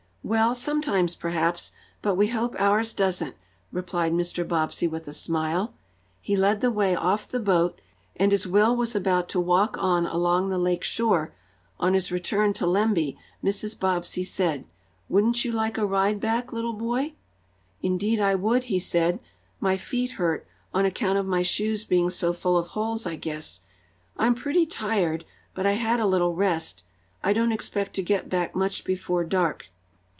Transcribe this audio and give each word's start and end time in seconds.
"Well, 0.23 0.53
sometimes, 0.53 1.15
perhaps. 1.15 1.71
But 2.03 2.13
we 2.13 2.27
hope 2.27 2.55
ours 2.59 2.93
doesn't," 2.93 3.35
replied 3.71 4.13
Mr. 4.13 4.47
Bobbsey 4.47 4.87
with 4.87 5.07
a 5.07 5.13
smile. 5.13 5.73
He 6.21 6.35
led 6.37 6.61
the 6.61 6.69
way 6.69 6.95
off 6.95 7.27
the 7.27 7.39
boat, 7.39 7.81
and 8.15 8.31
as 8.31 8.45
Will 8.45 8.75
was 8.75 8.95
about 8.95 9.27
to 9.29 9.39
walk 9.39 9.77
on 9.79 10.05
along 10.05 10.47
the 10.49 10.59
lake 10.59 10.83
shore, 10.83 11.33
on 11.79 11.95
his 11.95 12.11
return 12.11 12.53
to 12.53 12.67
Lemby, 12.67 13.17
Mrs. 13.43 13.77
Bobbsey 13.77 14.23
said: 14.23 14.65
"Wouldn't 15.09 15.43
you 15.43 15.51
like 15.51 15.79
a 15.79 15.87
ride 15.87 16.19
back, 16.19 16.53
little 16.53 16.73
boy?" 16.73 17.13
"Indeed 17.81 18.19
I 18.19 18.35
would," 18.35 18.65
he 18.65 18.79
said. 18.79 19.19
"My 19.59 19.75
feet 19.75 20.11
hurt, 20.11 20.45
on 20.71 20.85
account 20.85 21.17
of 21.17 21.25
my 21.25 21.41
shoes 21.41 21.83
being 21.83 22.11
so 22.11 22.31
full 22.31 22.59
of 22.59 22.67
holes, 22.67 23.07
I 23.07 23.15
guess. 23.15 23.61
I'm 24.17 24.35
pretty 24.35 24.67
tired, 24.67 25.25
but 25.55 25.65
I 25.65 25.73
had 25.73 25.99
a 25.99 26.05
little 26.05 26.35
rest. 26.35 26.83
I 27.23 27.33
don't 27.33 27.51
expect 27.51 27.95
to 27.95 28.03
get 28.03 28.29
back 28.29 28.53
much 28.55 28.83
before 28.83 29.23
dark." 29.23 29.65